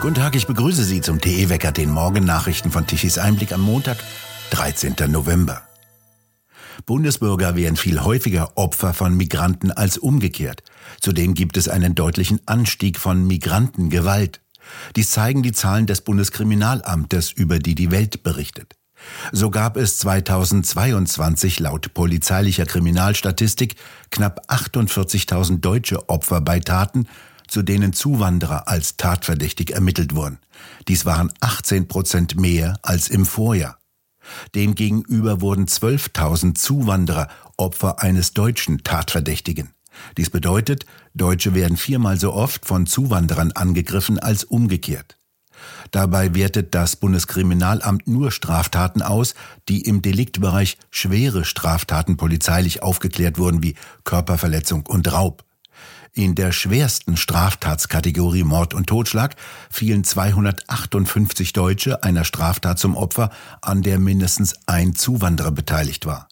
Guten 0.00 0.14
Tag, 0.14 0.36
ich 0.36 0.46
begrüße 0.46 0.84
Sie 0.84 1.00
zum 1.00 1.20
TE-Wecker, 1.20 1.72
den 1.72 1.90
Morgennachrichten 1.90 2.70
von 2.70 2.86
Tichys 2.86 3.18
Einblick 3.18 3.52
am 3.52 3.62
Montag, 3.62 3.96
13. 4.50 4.94
November. 5.08 5.62
Bundesbürger 6.86 7.56
wären 7.56 7.74
viel 7.74 8.00
häufiger 8.04 8.56
Opfer 8.56 8.94
von 8.94 9.16
Migranten 9.16 9.72
als 9.72 9.98
umgekehrt. 9.98 10.62
Zudem 11.00 11.34
gibt 11.34 11.56
es 11.56 11.68
einen 11.68 11.96
deutlichen 11.96 12.38
Anstieg 12.46 12.96
von 12.96 13.26
Migrantengewalt. 13.26 14.40
Dies 14.94 15.10
zeigen 15.10 15.42
die 15.42 15.50
Zahlen 15.50 15.86
des 15.86 16.02
Bundeskriminalamtes, 16.02 17.32
über 17.32 17.58
die 17.58 17.74
die 17.74 17.90
Welt 17.90 18.22
berichtet. 18.22 18.76
So 19.32 19.50
gab 19.50 19.76
es 19.76 19.98
2022 19.98 21.58
laut 21.58 21.92
polizeilicher 21.92 22.66
Kriminalstatistik 22.66 23.74
knapp 24.10 24.48
48.000 24.48 25.58
deutsche 25.58 26.08
Opfer 26.08 26.40
bei 26.40 26.60
Taten, 26.60 27.08
zu 27.48 27.62
denen 27.62 27.92
Zuwanderer 27.92 28.68
als 28.68 28.96
tatverdächtig 28.96 29.72
ermittelt 29.72 30.14
wurden. 30.14 30.38
Dies 30.86 31.04
waren 31.04 31.32
18 31.40 31.88
Prozent 31.88 32.38
mehr 32.38 32.78
als 32.82 33.08
im 33.08 33.26
Vorjahr. 33.26 33.78
Demgegenüber 34.54 35.40
wurden 35.40 35.66
12.000 35.66 36.54
Zuwanderer 36.54 37.28
Opfer 37.56 38.02
eines 38.02 38.32
deutschen 38.34 38.84
Tatverdächtigen. 38.84 39.70
Dies 40.16 40.30
bedeutet, 40.30 40.86
Deutsche 41.14 41.54
werden 41.54 41.76
viermal 41.76 42.20
so 42.20 42.32
oft 42.32 42.66
von 42.66 42.86
Zuwanderern 42.86 43.52
angegriffen 43.52 44.18
als 44.18 44.44
umgekehrt. 44.44 45.18
Dabei 45.90 46.34
wertet 46.34 46.74
das 46.74 46.96
Bundeskriminalamt 46.96 48.06
nur 48.06 48.30
Straftaten 48.30 49.02
aus, 49.02 49.34
die 49.68 49.82
im 49.82 50.02
Deliktbereich 50.02 50.78
schwere 50.90 51.44
Straftaten 51.44 52.16
polizeilich 52.16 52.82
aufgeklärt 52.82 53.38
wurden 53.38 53.62
wie 53.62 53.74
Körperverletzung 54.04 54.86
und 54.86 55.10
Raub. 55.10 55.44
In 56.18 56.34
der 56.34 56.50
schwersten 56.50 57.16
Straftatskategorie 57.16 58.42
Mord 58.42 58.74
und 58.74 58.88
Totschlag 58.88 59.36
fielen 59.70 60.02
258 60.02 61.52
Deutsche 61.52 62.02
einer 62.02 62.24
Straftat 62.24 62.80
zum 62.80 62.96
Opfer, 62.96 63.30
an 63.62 63.82
der 63.82 64.00
mindestens 64.00 64.56
ein 64.66 64.96
Zuwanderer 64.96 65.52
beteiligt 65.52 66.06
war. 66.06 66.26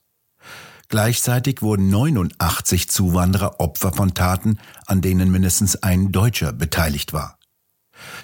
Gleichzeitig 0.88 1.62
wurden 1.62 1.88
89 1.88 2.88
Zuwanderer 2.88 3.60
Opfer 3.60 3.92
von 3.92 4.12
Taten, 4.12 4.58
an 4.86 5.02
denen 5.02 5.30
mindestens 5.30 5.80
ein 5.84 6.10
Deutscher 6.10 6.52
beteiligt 6.52 7.12
war. 7.12 7.38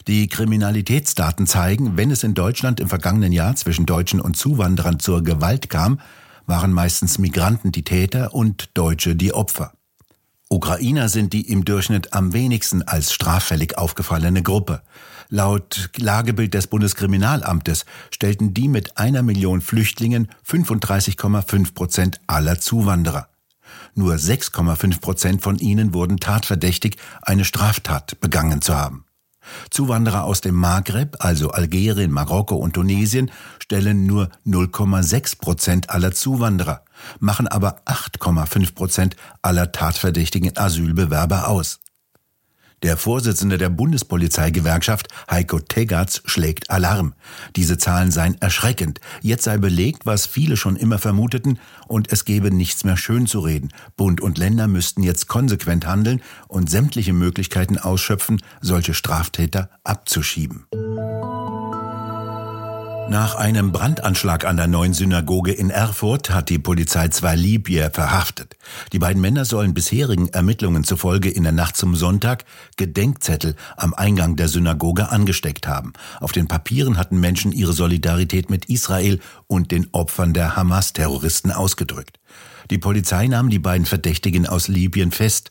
Die 0.09 0.27
Kriminalitätsdaten 0.27 1.47
zeigen, 1.47 1.97
wenn 1.97 2.11
es 2.11 2.25
in 2.25 2.34
Deutschland 2.34 2.81
im 2.81 2.89
vergangenen 2.89 3.31
Jahr 3.31 3.55
zwischen 3.55 3.87
Deutschen 3.87 4.20
und 4.20 4.37
Zuwanderern 4.37 4.98
zur 4.98 5.22
Gewalt 5.22 5.70
kam, 5.70 6.00
waren 6.44 6.72
meistens 6.72 7.20
Migranten 7.20 7.70
die 7.70 7.84
Täter 7.84 8.34
und 8.34 8.70
Deutsche 8.75 9.15
die 9.15 9.33
Opfer. 9.33 9.75
Ukrainer 10.53 11.08
sind 11.08 11.33
die 11.33 11.50
im 11.50 11.64
Durchschnitt 11.64 12.12
am 12.12 12.34
wenigsten 12.34 12.83
als 12.83 13.14
straffällig 13.14 13.78
aufgefallene 13.78 14.42
Gruppe. 14.42 14.83
Laut 15.31 15.89
Lagebild 15.97 16.53
des 16.53 16.67
Bundeskriminalamtes 16.67 17.86
stellten 18.11 18.53
die 18.53 18.69
mit 18.69 18.98
einer 18.98 19.22
Million 19.22 19.62
Flüchtlingen 19.62 20.28
35,5 20.47 21.72
Prozent 21.72 22.20
aller 22.27 22.61
Zuwanderer. 22.61 23.28
Nur 23.94 24.17
6,5 24.17 25.00
Prozent 25.00 25.42
von 25.42 25.59
ihnen 25.59 25.94
wurden 25.94 26.20
tatverdächtig, 26.20 26.98
eine 27.22 27.47
Straftat 27.47 28.20
begangen 28.20 28.61
zu 28.61 28.77
haben. 28.77 29.06
Zuwanderer 29.71 30.25
aus 30.25 30.41
dem 30.41 30.55
Maghreb, 30.55 31.17
also 31.21 31.51
Algerien, 31.51 32.11
Marokko 32.11 32.57
und 32.57 32.75
Tunesien, 32.75 33.31
stellen 33.59 34.07
nur 34.07 34.29
0,6 34.47 35.39
Prozent 35.39 35.91
aller 35.91 36.12
Zuwanderer, 36.12 36.84
machen 37.19 37.49
aber 37.49 37.83
8,5 37.87 38.75
Prozent 38.75 39.17
aller 39.43 39.73
tatverdächtigen 39.73 40.57
Asylbewerber 40.57 41.49
aus. 41.49 41.81
Der 42.83 42.97
Vorsitzende 42.97 43.58
der 43.58 43.69
Bundespolizeigewerkschaft, 43.69 45.06
Heiko 45.30 45.61
Tegatz, 45.61 46.20
schlägt 46.25 46.69
Alarm. 46.69 47.14
Diese 47.55 47.78
Zahlen 47.78 48.11
seien 48.11 48.36
erschreckend. 48.41 49.00
Jetzt 49.20 49.44
sei 49.44 49.56
belegt, 49.59 50.04
was 50.04 50.26
viele 50.26 50.56
schon 50.56 50.75
immer 50.75 50.98
vermuteten, 50.98 51.60
und 51.87 52.10
es 52.10 52.25
gebe 52.25 52.50
nichts 52.50 52.82
mehr 52.82 52.97
schön 52.97 53.26
zu 53.26 53.38
reden. 53.38 53.69
Bund 53.97 54.21
und 54.21 54.37
Länder 54.37 54.66
müssten 54.66 55.04
jetzt 55.04 55.28
konsequent 55.28 55.87
handeln 55.87 56.22
und 56.48 56.71
sämtliche 56.71 57.12
Möglichkeiten 57.12 57.78
ausschöpfen, 57.78 58.42
solche 58.60 58.94
Straftäter 58.94 59.71
abzuschieben. 59.84 60.66
Nach 63.09 63.35
einem 63.35 63.73
Brandanschlag 63.73 64.45
an 64.45 64.57
der 64.57 64.69
neuen 64.69 64.95
Synagoge 64.95 65.53
in 65.53 65.71
Erfurt 65.71 66.31
hat 66.31 66.49
die 66.49 66.59
Polizei 66.59 67.09
zwei 67.09 67.37
Libyer 67.37 67.91
verhaftet. 67.91 68.57
Die 68.93 68.99
beiden 68.99 69.21
Männer 69.21 69.45
sollen 69.45 69.75
bisherigen 69.75 70.29
Ermittlungen 70.29 70.85
zufolge 70.85 71.29
in 71.29 71.43
der 71.43 71.53
Nacht 71.53 71.77
zum 71.77 71.95
Sonntag 71.95 72.45
Gedenkzettel 72.77 73.55
am 73.77 73.93
Eingang 73.93 74.37
der 74.37 74.49
Synagoge 74.49 75.11
angesteckt 75.11 75.67
haben. 75.67 75.93
Auf 76.21 76.33
den 76.33 76.49
Papieren 76.49 76.97
hatten 76.97 77.21
Menschen 77.21 77.53
ihre 77.53 77.73
Solidarität 77.73 78.49
mit 78.49 78.67
Israel 78.67 79.21
und 79.47 79.73
den 79.73 79.89
Opfern 79.93 80.33
der 80.33 80.57
Hamas-Terroristen 80.57 81.51
ausgedrückt. 81.51 82.19
Die 82.71 82.79
Polizei 82.79 83.27
nahm 83.27 83.51
die 83.51 83.59
beiden 83.59 83.87
Verdächtigen 83.87 84.47
aus 84.47 84.69
Libyen 84.69 85.11
fest. 85.11 85.51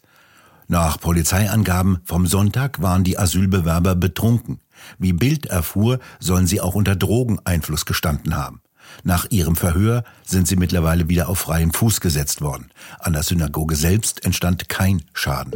Nach 0.67 0.99
Polizeiangaben 0.99 1.99
vom 2.05 2.25
Sonntag 2.27 2.81
waren 2.81 3.03
die 3.03 3.19
Asylbewerber 3.19 3.95
betrunken. 3.95 4.61
Wie 4.97 5.13
Bild 5.13 5.45
erfuhr, 5.45 5.99
sollen 6.19 6.47
sie 6.47 6.61
auch 6.61 6.75
unter 6.75 6.95
Drogeneinfluss 6.95 7.85
gestanden 7.85 8.35
haben. 8.35 8.61
Nach 9.03 9.25
ihrem 9.29 9.55
Verhör 9.55 10.03
sind 10.25 10.47
sie 10.47 10.55
mittlerweile 10.55 11.09
wieder 11.09 11.29
auf 11.29 11.39
freien 11.39 11.71
Fuß 11.71 12.01
gesetzt 12.01 12.41
worden. 12.41 12.71
An 12.99 13.13
der 13.13 13.23
Synagoge 13.23 13.75
selbst 13.75 14.25
entstand 14.25 14.69
kein 14.69 15.03
Schaden. 15.13 15.53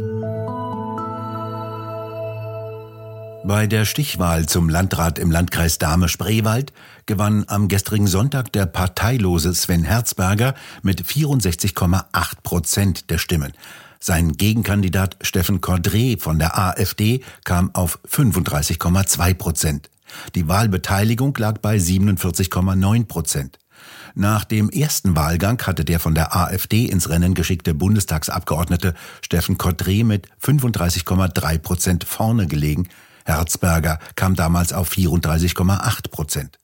Bei 3.46 3.68
der 3.68 3.84
Stichwahl 3.84 4.46
zum 4.46 4.68
Landrat 4.68 5.20
im 5.20 5.30
Landkreis 5.30 5.78
Dahme-Spreewald 5.78 6.72
gewann 7.06 7.44
am 7.46 7.68
gestrigen 7.68 8.08
Sonntag 8.08 8.52
der 8.52 8.66
parteilose 8.66 9.54
Sven 9.54 9.84
Herzberger 9.84 10.56
mit 10.82 11.04
64,8 11.04 12.02
Prozent 12.42 13.08
der 13.08 13.18
Stimmen. 13.18 13.52
Sein 14.00 14.32
Gegenkandidat 14.32 15.16
Steffen 15.20 15.60
Cordré 15.60 16.20
von 16.20 16.38
der 16.38 16.58
AfD 16.58 17.22
kam 17.44 17.74
auf 17.74 17.98
35,2 18.08 19.34
Prozent. 19.34 19.90
Die 20.34 20.48
Wahlbeteiligung 20.48 21.34
lag 21.36 21.58
bei 21.58 21.76
47,9 21.76 23.06
Prozent. 23.06 23.58
Nach 24.14 24.44
dem 24.44 24.70
ersten 24.70 25.14
Wahlgang 25.16 25.60
hatte 25.66 25.84
der 25.84 26.00
von 26.00 26.14
der 26.14 26.34
AfD 26.34 26.86
ins 26.86 27.10
Rennen 27.10 27.34
geschickte 27.34 27.74
Bundestagsabgeordnete 27.74 28.94
Steffen 29.20 29.58
Cordré 29.58 30.04
mit 30.04 30.28
35,3 30.42 31.58
Prozent 31.58 32.04
vorne 32.04 32.46
gelegen. 32.46 32.88
Herzberger 33.26 33.98
kam 34.14 34.34
damals 34.34 34.72
auf 34.72 34.90
34,8 34.90 36.08
Prozent. 36.10 36.58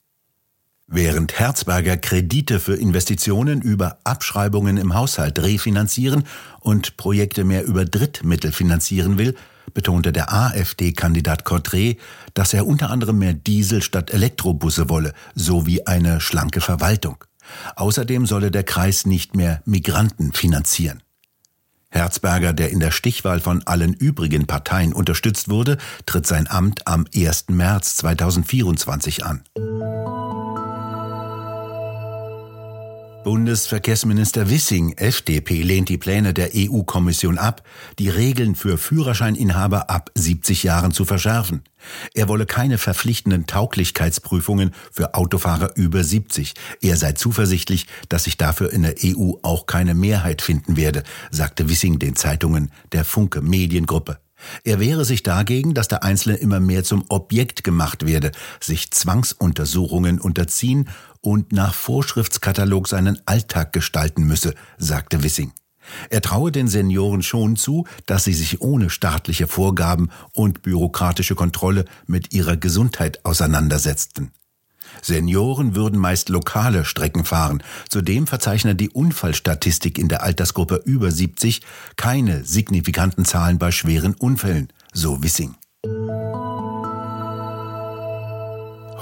Während 0.94 1.38
Herzberger 1.38 1.96
Kredite 1.96 2.60
für 2.60 2.74
Investitionen 2.74 3.62
über 3.62 3.96
Abschreibungen 4.04 4.76
im 4.76 4.92
Haushalt 4.94 5.38
refinanzieren 5.38 6.24
und 6.60 6.98
Projekte 6.98 7.44
mehr 7.44 7.64
über 7.64 7.86
Drittmittel 7.86 8.52
finanzieren 8.52 9.16
will, 9.16 9.34
betonte 9.72 10.12
der 10.12 10.30
AfD-Kandidat 10.30 11.46
Cotré, 11.46 11.96
dass 12.34 12.52
er 12.52 12.66
unter 12.66 12.90
anderem 12.90 13.20
mehr 13.20 13.32
Diesel 13.32 13.80
statt 13.80 14.10
Elektrobusse 14.10 14.90
wolle, 14.90 15.14
sowie 15.34 15.82
eine 15.86 16.20
schlanke 16.20 16.60
Verwaltung. 16.60 17.24
Außerdem 17.74 18.26
solle 18.26 18.50
der 18.50 18.64
Kreis 18.64 19.06
nicht 19.06 19.34
mehr 19.34 19.62
Migranten 19.64 20.34
finanzieren. 20.34 21.02
Herzberger, 21.88 22.52
der 22.52 22.68
in 22.68 22.80
der 22.80 22.90
Stichwahl 22.90 23.40
von 23.40 23.62
allen 23.66 23.94
übrigen 23.94 24.46
Parteien 24.46 24.92
unterstützt 24.92 25.48
wurde, 25.48 25.78
tritt 26.04 26.26
sein 26.26 26.50
Amt 26.50 26.86
am 26.86 27.06
1. 27.14 27.46
März 27.48 27.96
2024 27.96 29.24
an. 29.24 29.42
Bundesverkehrsminister 33.24 34.50
Wissing, 34.50 34.94
FDP, 34.96 35.62
lehnt 35.62 35.88
die 35.88 35.96
Pläne 35.96 36.34
der 36.34 36.50
EU-Kommission 36.56 37.38
ab, 37.38 37.62
die 38.00 38.08
Regeln 38.08 38.56
für 38.56 38.76
Führerscheininhaber 38.78 39.90
ab 39.90 40.10
70 40.16 40.64
Jahren 40.64 40.90
zu 40.90 41.04
verschärfen. 41.04 41.62
Er 42.14 42.28
wolle 42.28 42.46
keine 42.46 42.78
verpflichtenden 42.78 43.46
Tauglichkeitsprüfungen 43.46 44.72
für 44.90 45.14
Autofahrer 45.14 45.76
über 45.76 46.02
70. 46.02 46.54
Er 46.80 46.96
sei 46.96 47.12
zuversichtlich, 47.12 47.86
dass 48.08 48.24
sich 48.24 48.38
dafür 48.38 48.72
in 48.72 48.82
der 48.82 48.96
EU 49.04 49.34
auch 49.42 49.66
keine 49.66 49.94
Mehrheit 49.94 50.42
finden 50.42 50.76
werde, 50.76 51.04
sagte 51.30 51.68
Wissing 51.68 52.00
den 52.00 52.16
Zeitungen 52.16 52.72
der 52.90 53.04
Funke 53.04 53.40
Mediengruppe. 53.40 54.18
Er 54.64 54.80
wehre 54.80 55.04
sich 55.04 55.22
dagegen, 55.22 55.74
dass 55.74 55.88
der 55.88 56.02
Einzelne 56.02 56.36
immer 56.36 56.60
mehr 56.60 56.84
zum 56.84 57.04
Objekt 57.08 57.64
gemacht 57.64 58.06
werde, 58.06 58.32
sich 58.60 58.90
Zwangsuntersuchungen 58.90 60.20
unterziehen 60.20 60.88
und 61.20 61.52
nach 61.52 61.74
Vorschriftskatalog 61.74 62.88
seinen 62.88 63.18
Alltag 63.26 63.72
gestalten 63.72 64.24
müsse, 64.24 64.54
sagte 64.78 65.22
Wissing. 65.22 65.52
Er 66.10 66.20
traue 66.20 66.52
den 66.52 66.68
Senioren 66.68 67.22
schon 67.22 67.56
zu, 67.56 67.86
dass 68.06 68.24
sie 68.24 68.34
sich 68.34 68.60
ohne 68.60 68.90
staatliche 68.90 69.48
Vorgaben 69.48 70.10
und 70.32 70.62
bürokratische 70.62 71.34
Kontrolle 71.34 71.84
mit 72.06 72.32
ihrer 72.32 72.56
Gesundheit 72.56 73.24
auseinandersetzten. 73.24 74.32
Senioren 75.00 75.74
würden 75.74 75.98
meist 75.98 76.28
lokale 76.28 76.84
Strecken 76.84 77.24
fahren. 77.24 77.62
Zudem 77.88 78.26
verzeichnet 78.26 78.80
die 78.80 78.90
Unfallstatistik 78.90 79.98
in 79.98 80.08
der 80.08 80.22
Altersgruppe 80.22 80.82
über 80.84 81.10
70 81.10 81.62
keine 81.96 82.44
signifikanten 82.44 83.24
Zahlen 83.24 83.58
bei 83.58 83.70
schweren 83.70 84.14
Unfällen, 84.14 84.68
so 84.92 85.22
Wissing. 85.22 85.54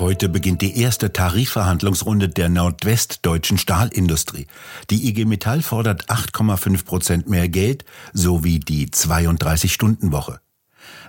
Heute 0.00 0.30
beginnt 0.30 0.62
die 0.62 0.80
erste 0.80 1.12
Tarifverhandlungsrunde 1.12 2.30
der 2.30 2.48
nordwestdeutschen 2.48 3.58
Stahlindustrie. 3.58 4.46
Die 4.88 5.06
IG 5.08 5.26
Metall 5.26 5.60
fordert 5.60 6.08
8,5 6.08 6.86
Prozent 6.86 7.28
mehr 7.28 7.50
Geld 7.50 7.84
sowie 8.14 8.60
die 8.60 8.88
32-Stunden-Woche. 8.88 10.40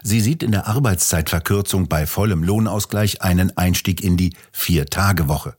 Sie 0.03 0.19
sieht 0.19 0.43
in 0.43 0.51
der 0.51 0.67
Arbeitszeitverkürzung 0.67 1.87
bei 1.87 2.07
vollem 2.07 2.43
Lohnausgleich 2.43 3.21
einen 3.21 3.55
Einstieg 3.57 4.03
in 4.03 4.17
die 4.17 4.33
Vier-Tage-Woche. 4.51 5.55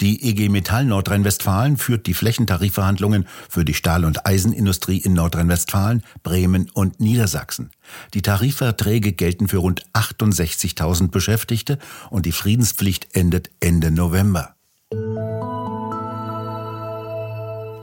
Die 0.00 0.28
EG 0.28 0.48
Metall 0.48 0.84
Nordrhein-Westfalen 0.84 1.76
führt 1.76 2.06
die 2.06 2.14
Flächentarifverhandlungen 2.14 3.26
für 3.48 3.64
die 3.64 3.74
Stahl- 3.74 4.04
und 4.04 4.26
Eisenindustrie 4.26 4.98
in 4.98 5.14
Nordrhein-Westfalen, 5.14 6.02
Bremen 6.22 6.70
und 6.70 7.00
Niedersachsen. 7.00 7.70
Die 8.14 8.22
Tarifverträge 8.22 9.12
gelten 9.12 9.48
für 9.48 9.58
rund 9.58 9.84
68.000 9.92 11.10
Beschäftigte 11.10 11.78
und 12.10 12.26
die 12.26 12.32
Friedenspflicht 12.32 13.14
endet 13.14 13.50
Ende 13.60 13.90
November. 13.90 14.56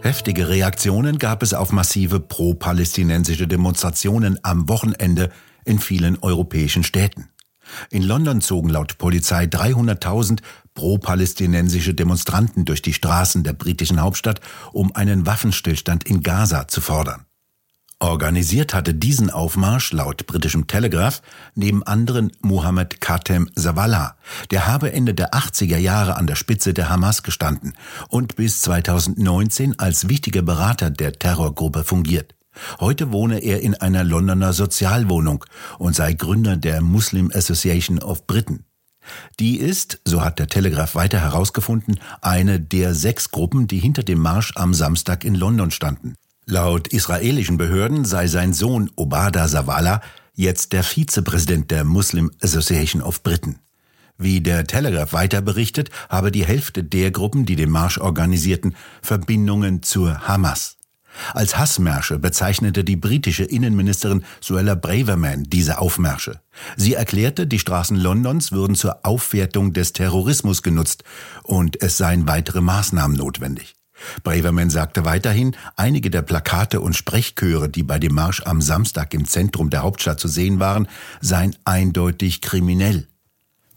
Heftige 0.02 0.48
Reaktionen 0.48 1.18
gab 1.20 1.44
es 1.44 1.54
auf 1.54 1.72
massive 1.72 2.20
pro-palästinensische 2.20 3.48
Demonstrationen 3.48 4.40
am 4.44 4.70
Wochenende 4.70 5.30
in 5.70 5.80
vielen 5.80 6.18
europäischen 6.22 6.84
Städten. 6.84 7.30
In 7.92 8.04
London 8.04 8.42
zogen 8.42 8.70
laut 8.70 8.98
Polizei 8.98 9.46
300.000 9.46 10.40
pro-palästinensische 10.74 11.94
Demonstranten 11.94 12.66
durch 12.66 12.82
die 12.82 12.94
Straßen 12.94 13.44
der 13.44 13.54
britischen 13.54 14.02
Hauptstadt, 14.02 14.42
um 14.74 14.96
einen 14.96 15.26
Waffenstillstand 15.26 16.06
in 16.06 16.24
Gaza 16.24 16.68
zu 16.68 16.82
fordern. 16.82 17.26
Organisiert 18.02 18.74
hatte 18.74 18.94
diesen 18.94 19.30
Aufmarsch 19.30 19.92
laut 19.92 20.26
britischem 20.26 20.68
Telegraph 20.68 21.22
neben 21.54 21.84
anderen 21.84 22.32
Mohammed 22.40 23.02
Khatem 23.02 23.50
Zawallah. 23.56 24.16
Der 24.52 24.68
habe 24.68 24.94
Ende 24.94 25.14
der 25.14 25.34
80er 25.34 25.78
Jahre 25.78 26.16
an 26.16 26.26
der 26.26 26.36
Spitze 26.36 26.74
der 26.74 26.90
Hamas 26.90 27.24
gestanden 27.24 27.74
und 28.08 28.38
bis 28.38 28.62
2019 28.62 29.80
als 29.80 30.08
wichtiger 30.08 30.42
Berater 30.42 30.90
der 30.90 31.12
Terrorgruppe 31.12 31.84
fungiert. 31.84 32.36
Heute 32.80 33.12
wohne 33.12 33.40
er 33.40 33.62
in 33.62 33.76
einer 33.76 34.04
Londoner 34.04 34.54
Sozialwohnung 34.54 35.46
und 35.78 35.96
sei 35.96 36.14
Gründer 36.14 36.58
der 36.58 36.82
Muslim 36.82 37.32
Association 37.34 38.00
of 38.00 38.28
Britain. 38.28 38.66
Die 39.40 39.58
ist, 39.58 40.02
so 40.06 40.24
hat 40.24 40.40
der 40.40 40.48
Telegraph 40.48 40.96
weiter 40.96 41.20
herausgefunden, 41.20 42.00
eine 42.22 42.60
der 42.60 42.94
sechs 42.94 43.32
Gruppen, 43.32 43.68
die 43.68 43.80
hinter 43.80 44.04
dem 44.04 44.20
Marsch 44.20 44.54
am 44.56 44.74
Samstag 44.74 45.24
in 45.24 45.36
London 45.36 45.72
standen. 45.72 46.16
Laut 46.46 46.88
israelischen 46.88 47.58
Behörden 47.58 48.06
sei 48.06 48.28
sein 48.28 48.54
Sohn 48.54 48.90
Obada 48.96 49.48
Zawala 49.48 50.02
jetzt 50.34 50.74
der 50.74 50.84
Vizepräsident 50.84 51.70
der 51.70 51.84
Muslim 51.84 52.32
Association 52.42 53.02
of 53.02 53.24
Britain. 53.24 53.60
Wie 54.18 54.42
der 54.42 54.66
Telegraph 54.66 55.14
weiter 55.14 55.42
berichtet, 55.42 55.92
habe 56.10 56.32
die 56.32 56.46
Hälfte 56.46 56.84
der 56.84 57.12
Gruppen, 57.12 57.46
die 57.46 57.56
den 57.56 57.70
Marsch 57.70 58.00
organisierten, 58.00 58.76
Verbindungen 59.02 59.84
zur 59.84 60.28
Hamas. 60.28 60.79
Als 61.34 61.58
Hassmärsche 61.58 62.20
bezeichnete 62.20 62.84
die 62.84 62.96
britische 62.96 63.44
Innenministerin 63.44 64.24
Suella 64.42 64.76
Braverman 64.76 65.44
diese 65.44 65.80
Aufmärsche. 65.80 66.42
Sie 66.76 66.94
erklärte, 66.94 67.48
die 67.48 67.60
Straßen 67.60 67.98
Londons 67.98 68.52
würden 68.52 68.76
zur 68.76 69.06
Aufwertung 69.06 69.74
des 69.74 69.94
Terrorismus 69.94 70.64
genutzt 70.64 71.04
und 71.44 71.82
es 71.82 71.98
seien 71.98 72.28
weitere 72.28 72.62
Maßnahmen 72.62 73.18
notwendig. 73.18 73.76
Braverman 74.24 74.70
sagte 74.70 75.06
weiterhin, 75.06 75.56
einige 75.76 76.10
der 76.10 76.22
Plakate 76.22 76.80
und 76.82 76.96
Sprechchöre, 76.96 77.70
die 77.70 77.84
bei 77.84 78.00
dem 78.00 78.14
Marsch 78.16 78.42
am 78.46 78.62
Samstag 78.62 79.14
im 79.14 79.26
Zentrum 79.26 79.70
der 79.70 79.84
Hauptstadt 79.84 80.20
zu 80.20 80.28
sehen 80.28 80.60
waren, 80.60 80.88
seien 81.22 81.56
eindeutig 81.66 82.42
kriminell. 82.42 83.08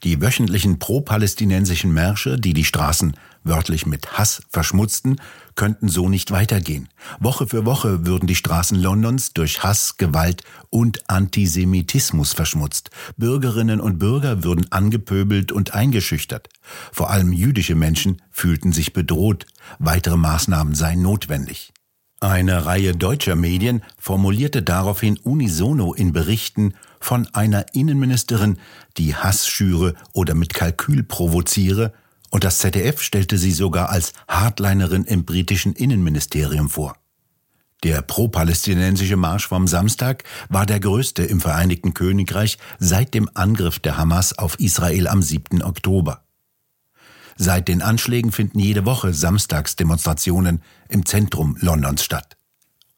Die 0.04 0.20
wöchentlichen 0.20 0.80
pro-palästinensischen 0.80 1.92
Märsche, 1.92 2.36
die 2.36 2.54
die 2.54 2.64
Straßen 2.64 3.16
wörtlich 3.44 3.86
mit 3.86 4.18
Hass 4.18 4.42
verschmutzten, 4.48 5.20
könnten 5.54 5.88
so 5.88 6.08
nicht 6.08 6.32
weitergehen. 6.32 6.88
Woche 7.20 7.46
für 7.46 7.64
Woche 7.64 8.04
würden 8.04 8.26
die 8.26 8.34
Straßen 8.34 8.80
Londons 8.80 9.32
durch 9.32 9.62
Hass, 9.62 9.96
Gewalt 9.98 10.42
und 10.70 11.08
Antisemitismus 11.08 12.32
verschmutzt. 12.32 12.90
Bürgerinnen 13.16 13.80
und 13.80 13.98
Bürger 13.98 14.42
würden 14.42 14.70
angepöbelt 14.72 15.52
und 15.52 15.74
eingeschüchtert. 15.74 16.48
Vor 16.90 17.10
allem 17.10 17.32
jüdische 17.32 17.76
Menschen 17.76 18.20
fühlten 18.30 18.72
sich 18.72 18.92
bedroht. 18.92 19.46
Weitere 19.78 20.16
Maßnahmen 20.16 20.74
seien 20.74 21.02
notwendig. 21.02 21.72
Eine 22.22 22.66
Reihe 22.66 22.94
deutscher 22.94 23.34
Medien 23.34 23.82
formulierte 23.98 24.62
daraufhin 24.62 25.16
unisono 25.24 25.92
in 25.92 26.12
Berichten 26.12 26.74
von 27.00 27.26
einer 27.32 27.74
Innenministerin, 27.74 28.58
die 28.96 29.16
Hass 29.16 29.48
schüre 29.48 29.94
oder 30.12 30.36
mit 30.36 30.54
Kalkül 30.54 31.02
provoziere, 31.02 31.92
und 32.30 32.44
das 32.44 32.58
ZDF 32.58 33.02
stellte 33.02 33.38
sie 33.38 33.50
sogar 33.50 33.88
als 33.88 34.12
Hardlinerin 34.28 35.02
im 35.02 35.24
britischen 35.24 35.72
Innenministerium 35.72 36.70
vor. 36.70 36.94
Der 37.82 38.02
pro-palästinensische 38.02 39.16
Marsch 39.16 39.48
vom 39.48 39.66
Samstag 39.66 40.22
war 40.48 40.64
der 40.64 40.78
größte 40.78 41.24
im 41.24 41.40
Vereinigten 41.40 41.92
Königreich 41.92 42.56
seit 42.78 43.14
dem 43.14 43.28
Angriff 43.34 43.80
der 43.80 43.98
Hamas 43.98 44.38
auf 44.38 44.60
Israel 44.60 45.08
am 45.08 45.22
7. 45.22 45.60
Oktober. 45.60 46.22
Seit 47.44 47.66
den 47.66 47.82
Anschlägen 47.82 48.30
finden 48.30 48.60
jede 48.60 48.84
Woche 48.84 49.12
Samstagsdemonstrationen 49.12 50.62
im 50.88 51.04
Zentrum 51.04 51.56
Londons 51.58 52.04
statt. 52.04 52.36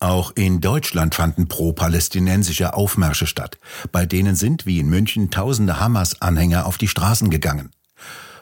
Auch 0.00 0.32
in 0.34 0.60
Deutschland 0.60 1.14
fanden 1.14 1.48
pro-palästinensische 1.48 2.74
Aufmärsche 2.74 3.26
statt, 3.26 3.58
bei 3.90 4.04
denen 4.04 4.36
sind 4.36 4.66
wie 4.66 4.80
in 4.80 4.90
München 4.90 5.30
tausende 5.30 5.80
Hamas-Anhänger 5.80 6.66
auf 6.66 6.76
die 6.76 6.88
Straßen 6.88 7.30
gegangen. 7.30 7.70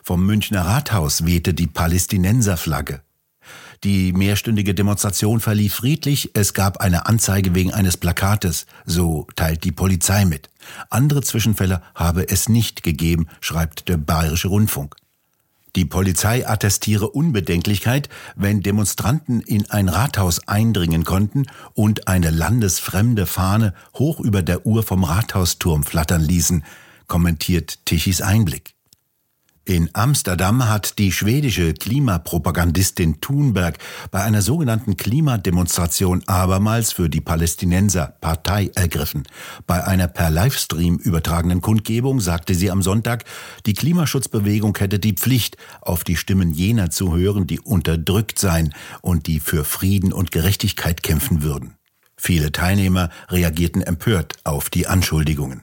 Vom 0.03 0.27
Münchner 0.27 0.63
Rathaus 0.63 1.25
wehte 1.25 1.55
die 1.55 1.69
Palästinenserflagge. 1.69 3.03
Die 3.85 4.13
mehrstündige 4.13 4.75
Demonstration 4.75 5.39
verlief 5.39 5.77
friedlich, 5.77 6.33
es 6.35 6.53
gab 6.53 6.79
eine 6.79 7.07
Anzeige 7.07 7.55
wegen 7.55 7.73
eines 7.73 7.97
Plakates, 7.97 8.67
so 8.87 9.29
teilt 9.37 9.63
die 9.63 9.71
Polizei 9.71 10.25
mit. 10.25 10.51
Andere 10.91 11.23
Zwischenfälle 11.23 11.81
habe 11.95 12.29
es 12.29 12.49
nicht 12.49 12.83
gegeben, 12.83 13.29
schreibt 13.41 13.89
der 13.89 13.99
Bayerische 13.99 14.49
Rundfunk. 14.49 14.97
Die 15.75 15.87
Polizei 15.87 16.47
attestiere 16.47 17.09
Unbedenklichkeit, 17.09 18.11
wenn 18.37 18.61
Demonstranten 18.61 19.41
in 19.41 19.71
ein 19.71 19.89
Rathaus 19.89 20.47
eindringen 20.47 21.05
konnten 21.05 21.47
und 21.73 22.09
eine 22.09 22.31
landesfremde 22.31 23.25
Fahne 23.25 23.73
hoch 23.95 24.21
über 24.21 24.43
der 24.43 24.67
Uhr 24.67 24.83
vom 24.83 25.03
Rathausturm 25.03 25.83
flattern 25.83 26.21
ließen, 26.21 26.63
kommentiert 27.07 27.87
Tichys 27.87 28.21
Einblick. 28.21 28.75
In 29.65 29.91
Amsterdam 29.93 30.69
hat 30.69 30.99
die 30.99 31.13
schwedische 31.13 31.73
Klimapropagandistin 31.73 33.21
Thunberg 33.21 33.79
bei 34.11 34.25
einer 34.25 34.43
sogenannten 34.43 34.97
Klimademonstration 34.97 36.25
abermals 36.27 36.93
für 36.93 37.09
die 37.09 37.21
Palästinenser 37.21 38.17
Partei 38.21 38.73
ergriffen. 38.75 39.23
Bei 39.69 39.87
einer 39.87 40.09
per 40.09 40.31
Livestream 40.31 40.97
übertragenen 40.97 41.61
Kundgebung 41.61 42.21
sagte 42.21 42.57
sie 42.57 42.73
am 42.73 42.83
Sonntag, 42.83 43.25
die 43.65 43.75
Klimaschutzbewegung 43.75 44.77
hätte 44.77 44.99
die 44.99 45.13
Pflicht, 45.13 45.57
auf 45.81 46.03
die 46.03 46.17
Stimmen 46.17 46.53
jener 46.53 46.91
zu 46.91 47.15
hören, 47.15 47.47
die 47.47 47.61
unterdrückt 47.61 48.41
seien 48.41 48.75
und 49.01 49.29
die 49.29 49.39
für 49.39 49.65
Frieden 49.65 50.13
und 50.13 50.33
Gerechtigkeit 50.33 51.05
kämpfen 51.05 51.43
würden. 51.43 51.77
Viele 52.17 52.51
Teilnehmer 52.51 53.11
reagierten 53.29 53.83
empört 53.83 54.35
auf 54.43 54.71
die 54.71 54.89
Anschuldigungen. 54.89 55.63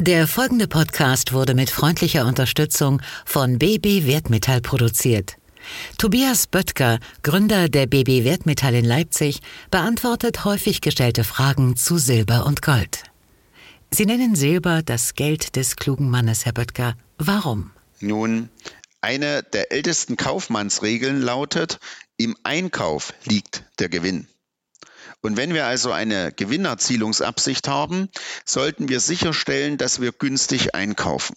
Der 0.00 0.26
folgende 0.26 0.66
Podcast 0.66 1.34
wurde 1.34 1.52
mit 1.52 1.68
freundlicher 1.68 2.24
Unterstützung 2.24 3.02
von 3.26 3.58
BB 3.58 4.06
Wertmetall 4.06 4.62
produziert. 4.62 5.36
Tobias 5.98 6.46
Böttger, 6.46 7.00
Gründer 7.22 7.68
der 7.68 7.84
BB 7.84 8.24
Wertmetall 8.24 8.76
in 8.76 8.86
Leipzig, 8.86 9.40
beantwortet 9.70 10.46
häufig 10.46 10.80
gestellte 10.80 11.22
Fragen 11.22 11.76
zu 11.76 11.98
Silber 11.98 12.46
und 12.46 12.62
Gold. 12.62 13.02
Sie 13.90 14.06
nennen 14.06 14.36
Silber 14.36 14.80
das 14.82 15.16
Geld 15.16 15.54
des 15.54 15.76
klugen 15.76 16.08
Mannes, 16.08 16.46
Herr 16.46 16.54
Böttger. 16.54 16.94
Warum? 17.18 17.70
Nun, 18.00 18.48
eine 19.02 19.42
der 19.42 19.70
ältesten 19.70 20.16
Kaufmannsregeln 20.16 21.20
lautet, 21.20 21.78
im 22.16 22.38
Einkauf 22.42 23.12
liegt 23.26 23.64
der 23.78 23.90
Gewinn. 23.90 24.28
Und 25.22 25.36
wenn 25.36 25.52
wir 25.52 25.66
also 25.66 25.92
eine 25.92 26.32
Gewinnerzielungsabsicht 26.32 27.68
haben, 27.68 28.08
sollten 28.44 28.88
wir 28.88 29.00
sicherstellen, 29.00 29.76
dass 29.76 30.00
wir 30.00 30.12
günstig 30.12 30.74
einkaufen. 30.74 31.36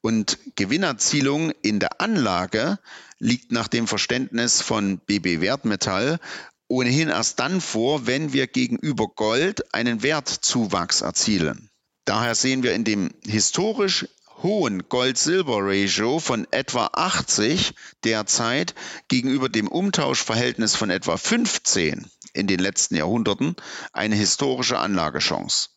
Und 0.00 0.38
Gewinnerzielung 0.56 1.50
in 1.62 1.80
der 1.80 2.00
Anlage 2.00 2.78
liegt 3.18 3.52
nach 3.52 3.68
dem 3.68 3.86
Verständnis 3.86 4.62
von 4.62 4.98
BB 4.98 5.40
Wertmetall 5.40 6.20
ohnehin 6.68 7.08
erst 7.08 7.40
dann 7.40 7.60
vor, 7.60 8.06
wenn 8.06 8.32
wir 8.32 8.46
gegenüber 8.46 9.08
Gold 9.08 9.74
einen 9.74 10.02
Wertzuwachs 10.02 11.02
erzielen. 11.02 11.70
Daher 12.04 12.34
sehen 12.34 12.62
wir 12.62 12.74
in 12.74 12.84
dem 12.84 13.10
historisch 13.26 14.06
hohen 14.42 14.88
Gold-Silber-Ratio 14.88 16.18
von 16.18 16.46
etwa 16.50 16.90
80 16.92 17.74
derzeit 18.04 18.74
gegenüber 19.08 19.48
dem 19.48 19.68
Umtauschverhältnis 19.68 20.76
von 20.76 20.90
etwa 20.90 21.16
15 21.16 22.10
in 22.34 22.46
den 22.46 22.58
letzten 22.58 22.96
Jahrhunderten 22.96 23.56
eine 23.92 24.16
historische 24.16 24.78
Anlagechance. 24.78 25.70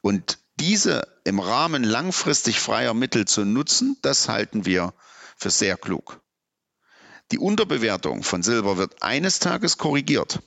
Und 0.00 0.38
diese 0.60 1.08
im 1.24 1.40
Rahmen 1.40 1.82
langfristig 1.82 2.60
freier 2.60 2.94
Mittel 2.94 3.26
zu 3.26 3.44
nutzen, 3.44 3.96
das 4.02 4.28
halten 4.28 4.64
wir 4.64 4.94
für 5.36 5.50
sehr 5.50 5.76
klug. 5.76 6.20
Die 7.32 7.38
Unterbewertung 7.38 8.22
von 8.22 8.42
Silber 8.42 8.76
wird 8.76 9.02
eines 9.02 9.38
Tages 9.38 9.78
korrigiert. 9.78 10.40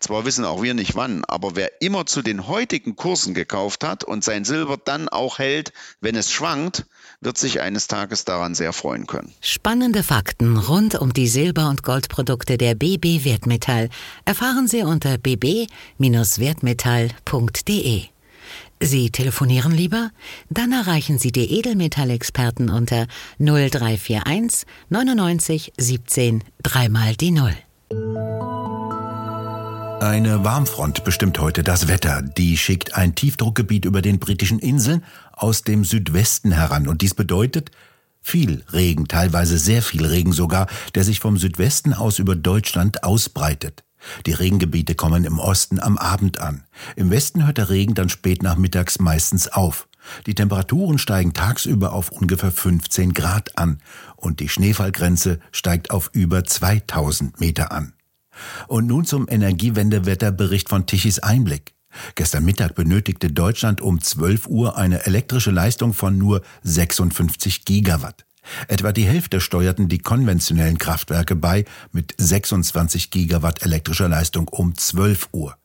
Zwar 0.00 0.24
wissen 0.24 0.44
auch 0.44 0.62
wir 0.62 0.74
nicht 0.74 0.94
wann, 0.94 1.24
aber 1.26 1.56
wer 1.56 1.80
immer 1.80 2.06
zu 2.06 2.22
den 2.22 2.46
heutigen 2.46 2.96
Kursen 2.96 3.34
gekauft 3.34 3.84
hat 3.84 4.04
und 4.04 4.24
sein 4.24 4.44
Silber 4.44 4.78
dann 4.82 5.08
auch 5.08 5.38
hält, 5.38 5.72
wenn 6.00 6.16
es 6.16 6.30
schwankt, 6.30 6.86
wird 7.20 7.38
sich 7.38 7.60
eines 7.60 7.88
Tages 7.88 8.24
daran 8.24 8.54
sehr 8.54 8.72
freuen 8.72 9.06
können. 9.06 9.32
Spannende 9.40 10.02
Fakten 10.02 10.56
rund 10.56 10.94
um 10.94 11.12
die 11.12 11.28
Silber- 11.28 11.68
und 11.68 11.82
Goldprodukte 11.82 12.56
der 12.58 12.74
BB 12.74 13.24
Wertmetall 13.24 13.90
erfahren 14.24 14.68
Sie 14.68 14.82
unter 14.82 15.18
bb-wertmetall.de. 15.18 18.02
Sie 18.80 19.10
telefonieren 19.10 19.72
lieber? 19.72 20.10
Dann 20.50 20.70
erreichen 20.72 21.18
Sie 21.18 21.32
die 21.32 21.58
Edelmetallexperten 21.58 22.70
unter 22.70 23.08
0341 23.38 24.66
99 24.88 25.72
17 25.76 26.44
dreimal 26.62 27.16
die 27.16 27.32
Null. 27.32 27.56
Eine 30.00 30.44
Warmfront 30.44 31.02
bestimmt 31.02 31.40
heute 31.40 31.64
das 31.64 31.88
Wetter. 31.88 32.22
Die 32.22 32.56
schickt 32.56 32.94
ein 32.94 33.16
Tiefdruckgebiet 33.16 33.84
über 33.84 34.00
den 34.00 34.20
britischen 34.20 34.60
Inseln 34.60 35.04
aus 35.32 35.62
dem 35.62 35.84
Südwesten 35.84 36.52
heran. 36.52 36.86
Und 36.86 37.02
dies 37.02 37.14
bedeutet 37.14 37.72
viel 38.20 38.64
Regen, 38.72 39.08
teilweise 39.08 39.58
sehr 39.58 39.82
viel 39.82 40.06
Regen 40.06 40.32
sogar, 40.32 40.68
der 40.94 41.02
sich 41.02 41.18
vom 41.18 41.36
Südwesten 41.36 41.94
aus 41.94 42.20
über 42.20 42.36
Deutschland 42.36 43.02
ausbreitet. 43.02 43.82
Die 44.24 44.32
Regengebiete 44.32 44.94
kommen 44.94 45.24
im 45.24 45.40
Osten 45.40 45.80
am 45.80 45.98
Abend 45.98 46.38
an. 46.38 46.64
Im 46.94 47.10
Westen 47.10 47.44
hört 47.44 47.58
der 47.58 47.68
Regen 47.68 47.94
dann 47.94 48.08
spät 48.08 48.44
nachmittags 48.44 49.00
meistens 49.00 49.48
auf. 49.48 49.88
Die 50.26 50.36
Temperaturen 50.36 50.98
steigen 50.98 51.34
tagsüber 51.34 51.92
auf 51.92 52.12
ungefähr 52.12 52.52
15 52.52 53.14
Grad 53.14 53.58
an 53.58 53.80
und 54.14 54.38
die 54.38 54.48
Schneefallgrenze 54.48 55.40
steigt 55.50 55.90
auf 55.90 56.10
über 56.12 56.44
2000 56.44 57.40
Meter 57.40 57.72
an. 57.72 57.94
Und 58.66 58.86
nun 58.86 59.04
zum 59.04 59.28
Energiewendewetterbericht 59.28 60.68
von 60.68 60.86
Tichys 60.86 61.18
Einblick. 61.18 61.74
Gestern 62.14 62.44
Mittag 62.44 62.74
benötigte 62.74 63.30
Deutschland 63.30 63.80
um 63.80 64.00
12 64.00 64.46
Uhr 64.46 64.76
eine 64.76 65.06
elektrische 65.06 65.50
Leistung 65.50 65.94
von 65.94 66.18
nur 66.18 66.42
56 66.62 67.64
Gigawatt. 67.64 68.24
Etwa 68.68 68.92
die 68.92 69.04
Hälfte 69.04 69.40
steuerten 69.40 69.88
die 69.88 69.98
konventionellen 69.98 70.78
Kraftwerke 70.78 71.36
bei 71.36 71.64
mit 71.92 72.14
26 72.16 73.10
Gigawatt 73.10 73.62
elektrischer 73.62 74.08
Leistung 74.08 74.48
um 74.48 74.74
12 74.74 75.28
Uhr. 75.32 75.56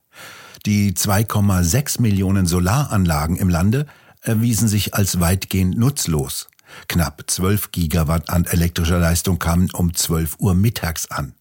Die 0.65 0.93
2,6 0.93 2.01
Millionen 2.01 2.45
Solaranlagen 2.45 3.37
im 3.37 3.49
Lande 3.49 3.85
erwiesen 4.21 4.67
sich 4.67 4.93
als 4.93 5.19
weitgehend 5.19 5.77
nutzlos. 5.77 6.47
Knapp 6.87 7.23
12 7.27 7.71
Gigawatt 7.71 8.29
an 8.29 8.45
elektrischer 8.45 8.99
Leistung 8.99 9.39
kamen 9.39 9.69
um 9.71 9.93
12 9.93 10.37
Uhr 10.39 10.55
mittags 10.55 11.11
an. 11.11 11.33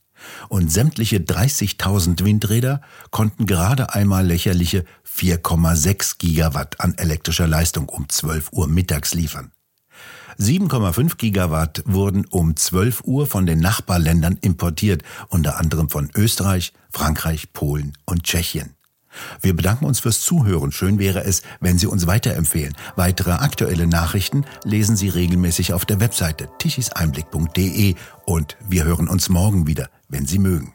Und 0.48 0.72
sämtliche 0.72 1.18
30.000 1.18 2.24
Windräder 2.24 2.80
konnten 3.10 3.46
gerade 3.46 3.94
einmal 3.94 4.26
lächerliche 4.26 4.84
4,6 5.06 6.18
Gigawatt 6.18 6.80
an 6.80 6.94
elektrischer 6.96 7.46
Leistung 7.46 7.88
um 7.88 8.08
12 8.08 8.52
Uhr 8.52 8.68
mittags 8.68 9.14
liefern. 9.14 9.52
7,5 10.38 11.16
Gigawatt 11.16 11.82
wurden 11.86 12.24
um 12.26 12.56
12 12.56 13.02
Uhr 13.04 13.26
von 13.26 13.46
den 13.46 13.60
Nachbarländern 13.60 14.38
importiert, 14.40 15.02
unter 15.28 15.58
anderem 15.58 15.90
von 15.90 16.10
Österreich, 16.14 16.72
Frankreich, 16.90 17.52
Polen 17.52 17.92
und 18.06 18.24
Tschechien. 18.24 18.74
Wir 19.40 19.54
bedanken 19.54 19.84
uns 19.84 20.00
fürs 20.00 20.22
Zuhören. 20.22 20.72
Schön 20.72 20.98
wäre 20.98 21.24
es, 21.24 21.42
wenn 21.60 21.78
Sie 21.78 21.86
uns 21.86 22.06
weiterempfehlen. 22.06 22.74
Weitere 22.96 23.32
aktuelle 23.32 23.86
Nachrichten 23.86 24.44
lesen 24.64 24.96
Sie 24.96 25.08
regelmäßig 25.08 25.74
auf 25.74 25.84
der 25.84 26.00
Webseite 26.00 26.48
tichiseinblick.de 26.58 27.94
und 28.24 28.56
wir 28.68 28.84
hören 28.84 29.08
uns 29.08 29.28
morgen 29.28 29.66
wieder, 29.66 29.88
wenn 30.12 30.26
Sie 30.26 30.38
mögen. 30.38 30.72